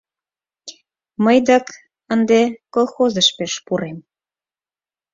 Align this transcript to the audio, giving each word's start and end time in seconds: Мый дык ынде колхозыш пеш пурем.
Мый 1.23 1.37
дык 1.49 1.65
ынде 2.13 2.41
колхозыш 2.73 3.27
пеш 3.37 3.53
пурем. 3.65 3.97